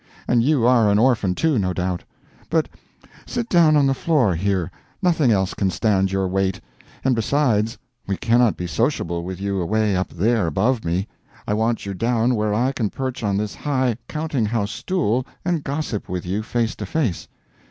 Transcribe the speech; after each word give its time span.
And 0.27 0.41
you 0.41 0.65
are 0.65 0.89
an 0.89 0.97
orphan, 0.97 1.35
too, 1.35 1.59
no 1.59 1.73
doubt. 1.73 2.03
But 2.49 2.67
sit 3.27 3.47
down 3.49 3.75
on 3.77 3.85
the 3.85 3.93
floor 3.93 4.33
here 4.33 4.71
nothing 4.99 5.29
else 5.31 5.53
can 5.53 5.69
stand 5.69 6.11
your 6.11 6.27
weight 6.27 6.59
and 7.05 7.13
besides, 7.15 7.77
we 8.07 8.17
cannot 8.17 8.57
be 8.57 8.65
sociable 8.65 9.23
with 9.23 9.39
you 9.39 9.61
away 9.61 9.95
up 9.95 10.09
there 10.09 10.47
above 10.47 10.83
me; 10.83 11.07
I 11.47 11.53
want 11.53 11.85
you 11.85 11.93
down 11.93 12.33
where 12.33 12.51
I 12.51 12.71
can 12.71 12.89
perch 12.89 13.21
on 13.23 13.37
this 13.37 13.53
high 13.53 13.95
counting 14.07 14.47
house 14.47 14.71
stool 14.71 15.23
and 15.45 15.63
gossip 15.63 16.09
with 16.09 16.25
you 16.25 16.41
face 16.41 16.75
to 16.77 16.87
face." 16.87 17.27